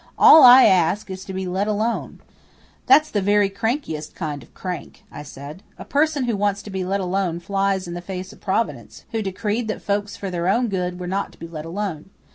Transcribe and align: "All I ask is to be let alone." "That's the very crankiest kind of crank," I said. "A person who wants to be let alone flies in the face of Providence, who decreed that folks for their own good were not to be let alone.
"All 0.17 0.41
I 0.41 0.63
ask 0.63 1.11
is 1.11 1.23
to 1.25 1.31
be 1.31 1.45
let 1.45 1.67
alone." 1.67 2.21
"That's 2.87 3.11
the 3.11 3.21
very 3.21 3.51
crankiest 3.51 4.15
kind 4.15 4.41
of 4.41 4.51
crank," 4.55 5.03
I 5.11 5.21
said. 5.21 5.61
"A 5.77 5.85
person 5.85 6.23
who 6.23 6.35
wants 6.35 6.63
to 6.63 6.71
be 6.71 6.83
let 6.83 6.99
alone 6.99 7.39
flies 7.39 7.87
in 7.87 7.93
the 7.93 8.01
face 8.01 8.33
of 8.33 8.41
Providence, 8.41 9.05
who 9.11 9.21
decreed 9.21 9.67
that 9.67 9.79
folks 9.83 10.17
for 10.17 10.31
their 10.31 10.47
own 10.47 10.69
good 10.69 10.99
were 10.99 11.05
not 11.05 11.31
to 11.33 11.37
be 11.39 11.47
let 11.47 11.65
alone. 11.65 12.09